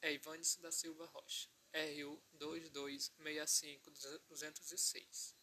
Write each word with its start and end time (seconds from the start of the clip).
é 0.00 0.12
Ivandes 0.12 0.54
da 0.56 0.70
Silva 0.70 1.06
Rocha, 1.06 1.48
RU 1.74 2.22
2265206, 2.38 5.34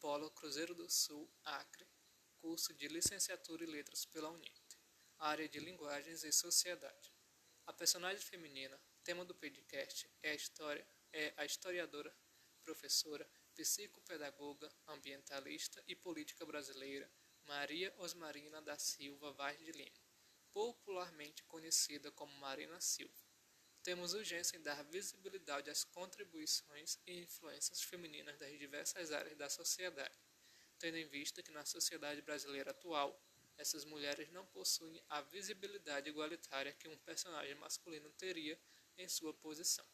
Polo 0.00 0.28
Cruzeiro 0.32 0.74
do 0.74 0.90
Sul, 0.90 1.32
Acre, 1.44 1.86
curso 2.38 2.74
de 2.74 2.88
Licenciatura 2.88 3.62
em 3.64 3.68
Letras 3.68 4.04
pela 4.04 4.30
Unite, 4.30 4.76
área 5.18 5.48
de 5.48 5.60
Linguagens 5.60 6.24
e 6.24 6.32
Sociedade. 6.32 7.14
A 7.64 7.72
personagem 7.72 8.20
feminina, 8.20 8.76
tema 9.04 9.24
do 9.24 9.36
podcast, 9.36 10.10
é 10.20 10.32
a 10.32 10.34
história, 10.34 10.84
é 11.12 11.32
a 11.36 11.44
historiadora, 11.44 12.12
professora, 12.64 13.30
psicopedagoga, 13.54 14.68
ambientalista 14.88 15.80
e 15.86 15.94
política 15.94 16.44
brasileira 16.44 17.08
Maria 17.44 17.94
Osmarina 17.98 18.60
da 18.60 18.76
Silva 18.78 19.30
Vaz 19.32 19.56
de 19.58 19.70
Lima, 19.70 20.02
popularmente 20.50 21.44
conhecida 21.44 22.10
como 22.10 22.36
Marina 22.38 22.80
Silva. 22.80 23.31
Temos 23.82 24.14
urgência 24.14 24.56
em 24.56 24.62
dar 24.62 24.80
visibilidade 24.84 25.68
às 25.68 25.82
contribuições 25.82 26.98
e 27.04 27.20
influências 27.20 27.82
femininas 27.82 28.38
das 28.38 28.56
diversas 28.56 29.10
áreas 29.10 29.36
da 29.36 29.50
sociedade, 29.50 30.16
tendo 30.78 30.98
em 30.98 31.06
vista 31.06 31.42
que 31.42 31.50
na 31.50 31.64
sociedade 31.64 32.22
brasileira 32.22 32.70
atual, 32.70 33.20
essas 33.58 33.84
mulheres 33.84 34.30
não 34.30 34.46
possuem 34.46 35.02
a 35.08 35.20
visibilidade 35.22 36.08
igualitária 36.08 36.72
que 36.72 36.88
um 36.88 36.96
personagem 36.98 37.56
masculino 37.56 38.08
teria 38.12 38.58
em 38.96 39.08
sua 39.08 39.34
posição. 39.34 39.86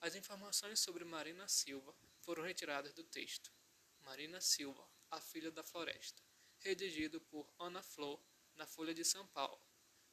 As 0.00 0.14
informações 0.14 0.80
sobre 0.80 1.04
Marina 1.04 1.46
Silva 1.48 1.94
foram 2.22 2.42
retiradas 2.42 2.94
do 2.94 3.04
texto 3.04 3.52
Marina 4.00 4.40
Silva, 4.40 4.88
a 5.10 5.20
Filha 5.20 5.50
da 5.50 5.62
Floresta, 5.62 6.22
redigido 6.60 7.20
por 7.20 7.52
Ana 7.58 7.82
Flor 7.82 8.22
na 8.54 8.66
Folha 8.66 8.94
de 8.94 9.04
São 9.04 9.26
Paulo, 9.28 9.60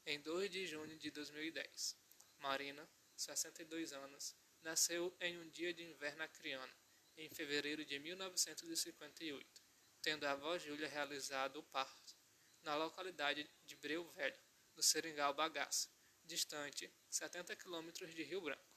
em 0.05 0.19
2 0.19 0.49
de 0.49 0.65
junho 0.65 0.97
de 0.97 1.11
2010. 1.11 2.02
Marina, 2.43 2.85
62 3.15 3.93
anos, 3.93 4.35
nasceu 4.61 5.15
em 5.21 5.39
um 5.39 5.49
dia 5.49 5.73
de 5.73 5.81
inverno 5.81 6.23
acriano, 6.23 6.73
em 7.15 7.29
fevereiro 7.29 7.85
de 7.85 7.97
1958, 7.97 9.63
tendo 10.01 10.25
a 10.25 10.31
avó 10.31 10.57
Júlia 10.57 10.89
realizado 10.89 11.59
o 11.59 11.63
parto 11.63 12.17
na 12.61 12.75
localidade 12.75 13.49
de 13.63 13.77
Breu 13.77 14.03
Velho, 14.09 14.37
no 14.75 14.83
Seringal 14.83 15.33
Bagaço, 15.33 15.89
distante 16.25 16.93
70 17.09 17.55
quilômetros 17.55 18.13
de 18.13 18.23
Rio 18.23 18.41
Branco. 18.41 18.75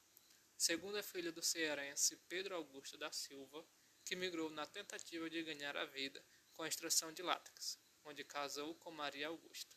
Segundo 0.57 0.99
a 0.99 1.03
filha 1.03 1.33
do 1.33 1.43
cearense 1.43 2.15
Pedro 2.29 2.55
Augusto 2.55 2.97
da 2.97 3.11
Silva, 3.11 3.67
que 4.05 4.15
migrou 4.15 4.49
na 4.49 4.65
tentativa 4.65 5.29
de 5.29 5.43
ganhar 5.43 5.77
a 5.77 5.87
vida 5.87 6.25
com 6.53 6.63
a 6.63 6.69
extração 6.69 7.13
de 7.13 7.21
látex, 7.21 7.81
onde 8.05 8.23
casou 8.23 8.77
com 8.77 8.93
Maria 8.93 9.27
Augusta. 9.27 9.75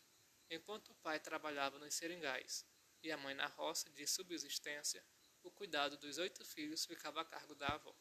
Enquanto 0.48 0.90
o 0.90 0.96
pai 0.96 1.20
trabalhava 1.20 1.80
nos 1.80 1.96
seringais 1.96 2.68
e 3.02 3.12
a 3.12 3.18
mãe 3.18 3.34
na 3.34 3.48
roça 3.48 3.90
de 3.90 4.06
subsistência, 4.06 5.04
o 5.44 5.52
cuidado 5.52 5.98
dos 5.98 6.18
oito 6.18 6.44
filhos 6.46 6.86
ficava 6.86 7.22
a 7.22 7.26
cargo 7.26 7.56
da 7.56 7.68
avó. 7.68 7.96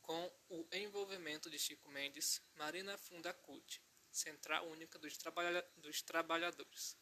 Com 0.00 0.32
o 0.48 0.66
envolvimento 0.72 1.48
de 1.48 1.58
Chico 1.58 1.88
Mendes, 1.88 2.42
Marina 2.54 2.98
funda 2.98 3.30
a 3.30 3.34
CUT, 3.34 3.80
Central 4.10 4.68
Única 4.68 4.98
dos, 4.98 5.16
Trabalha 5.16 5.62
dos 5.76 6.02
Trabalhadores. 6.02 6.96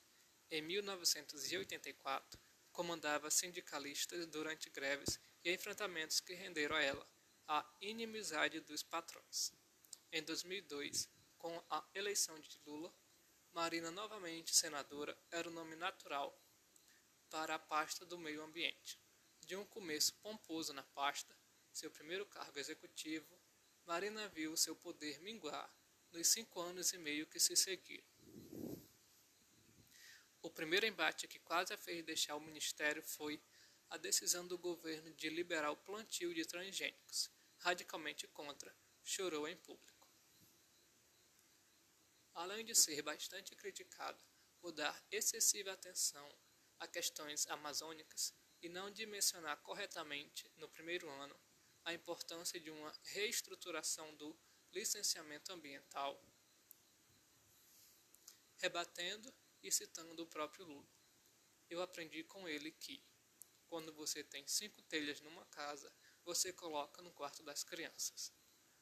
Em 0.50 0.61
1984, 0.62 2.38
comandava 2.72 3.31
sindicalistas 3.31 4.27
durante 4.27 4.69
greves 4.70 5.19
e 5.44 5.53
enfrentamentos 5.53 6.20
que 6.20 6.34
renderam 6.34 6.77
a 6.77 6.83
ela 6.83 7.08
a 7.48 7.69
inimizade 7.81 8.61
dos 8.61 8.83
patrões. 8.83 9.53
Em 10.12 10.22
2002, 10.22 11.08
com 11.38 11.62
a 11.70 11.84
eleição 11.94 12.38
de 12.38 12.61
Lula, 12.66 12.94
Marina, 13.53 13.91
novamente 13.91 14.55
senadora, 14.55 15.19
era 15.31 15.48
o 15.48 15.53
nome 15.53 15.75
natural 15.75 16.41
para 17.29 17.56
a 17.56 17.59
pasta 17.59 18.06
do 18.06 18.17
meio 18.17 18.43
ambiente. 18.43 19.01
De 19.41 19.56
um 19.56 19.65
começo 19.65 20.15
pomposo 20.23 20.73
na 20.73 20.84
pasta, 20.84 21.37
seu 21.73 21.91
primeiro 21.91 22.25
cargo 22.27 22.59
executivo, 22.59 23.41
Marina 23.84 24.28
viu 24.28 24.56
seu 24.56 24.77
poder 24.77 25.21
minguar 25.21 25.69
nos 26.12 26.28
cinco 26.28 26.61
anos 26.61 26.93
e 26.93 26.99
meio 26.99 27.27
que 27.27 27.41
se 27.41 27.56
seguiram. 27.56 28.06
O 30.43 30.49
primeiro 30.49 30.87
embate 30.87 31.27
que 31.27 31.41
quase 31.41 31.75
a 31.75 31.77
fez 31.77 32.05
deixar 32.05 32.37
o 32.37 32.41
ministério 32.41 33.03
foi 33.03 33.43
a 33.91 33.97
decisão 33.97 34.47
do 34.47 34.56
governo 34.56 35.12
de 35.15 35.28
liberar 35.28 35.72
o 35.72 35.77
plantio 35.77 36.32
de 36.32 36.44
transgênicos, 36.44 37.28
radicalmente 37.59 38.28
contra, 38.28 38.75
chorou 39.03 39.49
em 39.49 39.56
público. 39.56 40.00
Além 42.35 42.65
de 42.65 42.75
ser 42.75 43.03
bastante 43.03 43.55
criticado 43.55 44.23
por 44.61 44.73
dar 44.73 45.03
excessiva 45.11 45.73
atenção 45.73 46.29
a 46.79 46.87
questões 46.87 47.47
amazônicas 47.49 48.35
e 48.63 48.69
não 48.69 48.91
dimensionar 48.91 49.57
corretamente 49.63 50.51
no 50.57 50.69
primeiro 50.69 51.09
ano 51.09 51.39
a 51.85 51.93
importância 51.93 52.61
de 52.61 52.71
uma 52.71 52.93
reestruturação 53.05 54.15
do 54.17 54.39
licenciamento 54.73 55.53
ambiental, 55.53 56.23
rebatendo 58.59 59.33
e 59.62 59.73
citando 59.73 60.23
o 60.23 60.27
próprio 60.27 60.65
Lula. 60.65 60.89
Eu 61.69 61.83
aprendi 61.83 62.23
com 62.25 62.49
ele 62.49 62.71
que, 62.73 63.03
quando 63.67 63.93
você 63.93 64.23
tem 64.23 64.47
cinco 64.47 64.83
telhas 64.83 65.21
numa 65.21 65.45
casa, 65.47 65.93
você 66.25 66.53
coloca 66.53 67.03
no 67.03 67.12
quarto 67.12 67.43
das 67.43 67.65
crianças. 67.65 68.33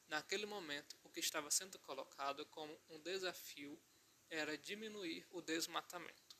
Naquele 0.09 0.47
momento, 0.47 0.97
o 1.03 1.09
que 1.09 1.19
estava 1.19 1.51
sendo 1.51 1.77
colocado 1.77 2.43
como 2.47 2.75
um 2.89 2.99
desafio 2.99 3.79
era 4.27 4.57
diminuir 4.57 5.25
o 5.29 5.39
desmatamento. 5.39 6.35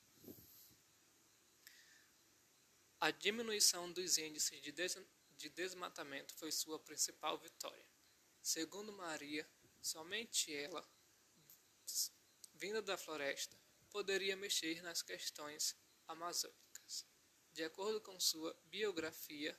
A 2.99 3.11
diminuição 3.11 3.91
dos 3.93 4.17
índices 4.17 4.59
de, 4.61 4.71
des 4.71 4.97
de 5.37 5.49
desmatamento 5.49 6.33
foi 6.33 6.51
sua 6.51 6.79
principal 6.79 7.37
vitória. 7.37 7.85
Segundo 8.41 8.91
Maria, 8.91 9.47
somente 9.81 10.51
ela, 10.51 10.83
vinda 12.55 12.81
da 12.81 12.97
floresta, 12.97 13.55
poderia 13.91 14.35
mexer 14.35 14.81
nas 14.81 15.03
questões 15.03 15.77
amazônicas. 16.07 17.05
De 17.53 17.63
acordo 17.63 18.01
com 18.01 18.19
sua 18.19 18.59
biografia, 18.65 19.57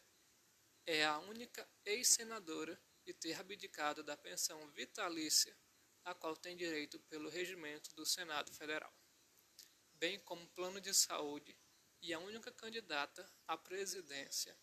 é 0.84 1.04
a 1.04 1.18
única 1.20 1.66
ex-senadora 1.84 2.78
a 3.08 3.14
ter 3.14 3.38
abdicado 3.40 4.02
da 4.02 4.16
pensão 4.16 4.70
vitalícia 4.72 5.56
a 6.04 6.14
qual 6.14 6.36
tem 6.36 6.56
direito 6.56 6.98
pelo 7.00 7.28
regimento 7.28 7.94
do 7.94 8.06
Senado 8.06 8.52
Federal, 8.52 8.92
bem 9.94 10.18
como 10.20 10.48
plano 10.48 10.80
de 10.80 10.94
saúde 10.94 11.58
e 12.00 12.12
a 12.12 12.18
única 12.18 12.50
candidata 12.52 13.30
à 13.46 13.56
presidência 13.56 14.58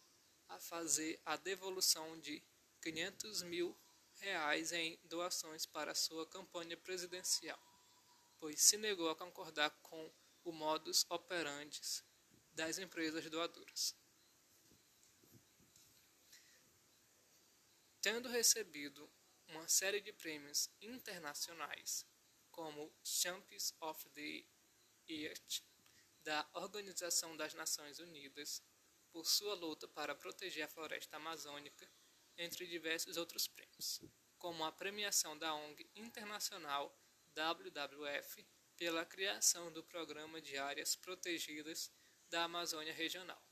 a 0.48 0.59
fazer 0.59 1.22
a 1.25 1.36
devolução 1.36 2.20
de 2.20 2.44
500 2.81 3.44
mil 3.44 3.78
reais 4.16 4.72
em 4.72 5.00
doações 5.04 5.66
para 5.66 5.94
sua 5.94 6.25
campanha 6.28 6.75
presidencial 6.78 7.62
pois 8.40 8.62
se 8.62 8.78
negou 8.78 9.09
a 9.09 9.16
concordar 9.16 9.69
com 9.81 10.12
o 10.44 10.52
modus 10.52 11.06
operandi 11.09 11.81
das 12.54 12.78
empresas 12.78 13.30
doadoras. 13.30 13.96
Tendo 18.09 18.29
recebido 18.29 19.12
uma 19.50 19.68
série 19.68 20.00
de 20.00 20.13
prêmios 20.13 20.69
internacionais, 20.79 22.07
como 22.50 22.90
Champions 23.03 23.75
of 23.81 24.09
the 24.12 24.45
Earth 25.09 25.62
da 26.23 26.50
Organização 26.53 27.35
das 27.35 27.53
Nações 27.53 28.00
Unidas, 28.00 28.63
por 29.12 29.25
sua 29.25 29.53
luta 29.56 29.90
para 29.90 30.16
proteger 30.16 30.63
a 30.63 30.69
floresta 30.69 31.18
amazônica, 31.18 31.85
entre 32.38 32.66
diversos 32.66 33.18
outros 33.18 33.45
prêmios, 33.45 34.00
como 34.38 34.63
a 34.63 34.72
premiação 34.72 35.38
da 35.38 35.53
ONG 35.53 35.91
Internacional 35.94 36.97
WWF 37.35 38.47
pela 38.78 39.06
criação 39.06 39.69
do 39.69 39.84
Programa 39.84 40.39
de 40.39 40.57
Áreas 40.57 40.95
Protegidas 40.95 41.91
da 42.30 42.45
Amazônia 42.45 42.94
Regional. 42.94 43.46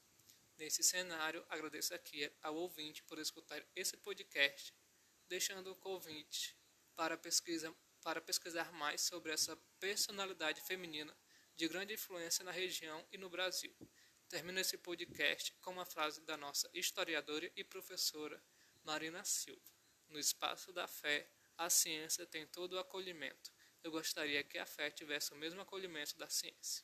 Nesse 0.57 0.83
cenário, 0.83 1.45
agradeço 1.49 1.93
aqui 1.93 2.31
ao 2.41 2.55
ouvinte 2.55 3.03
por 3.03 3.19
escutar 3.19 3.61
esse 3.75 3.97
podcast, 3.97 4.73
deixando 5.27 5.71
o 5.71 5.75
convite 5.75 6.57
para, 6.95 7.17
pesquisa, 7.17 7.75
para 8.01 8.21
pesquisar 8.21 8.71
mais 8.71 9.01
sobre 9.01 9.31
essa 9.31 9.55
personalidade 9.79 10.61
feminina 10.61 11.15
de 11.55 11.67
grande 11.67 11.93
influência 11.93 12.43
na 12.43 12.51
região 12.51 13.05
e 13.11 13.17
no 13.17 13.29
Brasil. 13.29 13.75
Termino 14.29 14.59
esse 14.59 14.77
podcast 14.77 15.53
com 15.61 15.71
uma 15.71 15.85
frase 15.85 16.21
da 16.21 16.37
nossa 16.37 16.69
historiadora 16.73 17.51
e 17.55 17.63
professora 17.63 18.41
Marina 18.83 19.23
Silva. 19.23 19.73
No 20.07 20.17
espaço 20.17 20.71
da 20.71 20.87
fé, 20.87 21.29
a 21.57 21.69
ciência 21.69 22.25
tem 22.25 22.47
todo 22.47 22.73
o 22.73 22.79
acolhimento 22.79 23.51
eu 23.85 23.91
gostaria 23.91 24.43
que 24.43 24.57
a 24.57 24.65
fé 24.65 24.89
tivesse 24.89 25.31
o 25.31 25.35
mesmo 25.35 25.61
acolhimento 25.61 26.17
da 26.17 26.27
ciência. 26.27 26.83